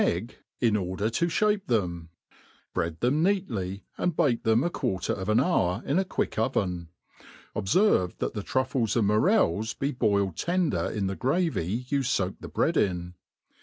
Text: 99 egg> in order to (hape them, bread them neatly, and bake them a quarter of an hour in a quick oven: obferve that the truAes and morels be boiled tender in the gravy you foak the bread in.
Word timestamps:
99 0.01 0.17
egg> 0.23 0.35
in 0.59 0.75
order 0.75 1.09
to 1.11 1.27
(hape 1.27 1.67
them, 1.67 2.09
bread 2.73 2.99
them 3.01 3.21
neatly, 3.21 3.83
and 3.99 4.15
bake 4.17 4.41
them 4.41 4.63
a 4.63 4.69
quarter 4.71 5.13
of 5.13 5.29
an 5.29 5.39
hour 5.39 5.83
in 5.85 5.99
a 5.99 6.03
quick 6.03 6.39
oven: 6.39 6.89
obferve 7.55 8.17
that 8.17 8.33
the 8.33 8.41
truAes 8.41 8.95
and 8.95 9.05
morels 9.05 9.75
be 9.75 9.91
boiled 9.91 10.35
tender 10.35 10.89
in 10.89 11.05
the 11.05 11.15
gravy 11.15 11.85
you 11.89 12.01
foak 12.01 12.33
the 12.39 12.47
bread 12.47 12.77
in. 12.77 13.13